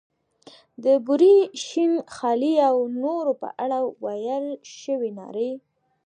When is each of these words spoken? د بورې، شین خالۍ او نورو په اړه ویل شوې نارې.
د 0.83 0.85
بورې، 1.05 1.35
شین 1.65 1.91
خالۍ 2.15 2.55
او 2.69 2.77
نورو 3.03 3.33
په 3.41 3.49
اړه 3.63 3.79
ویل 4.03 4.47
شوې 4.79 5.09
نارې. 5.19 5.51